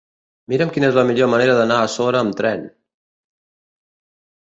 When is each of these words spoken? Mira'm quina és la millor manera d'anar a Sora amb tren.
Mira'm 0.53 0.71
quina 0.77 0.89
és 0.93 0.97
la 1.01 1.03
millor 1.09 1.29
manera 1.35 1.59
d'anar 1.61 1.79
a 1.83 1.91
Sora 1.99 2.25
amb 2.25 2.41
tren. 2.43 2.67